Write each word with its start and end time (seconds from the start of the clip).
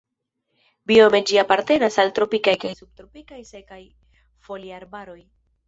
Biome 0.91 1.19
ĝi 1.31 1.37
apartenas 1.41 1.99
al 2.05 2.09
tropikaj 2.21 2.55
kaj 2.65 2.73
subtropikaj 2.81 3.41
sekaj 3.53 3.81
foliarbaroj. 4.49 5.19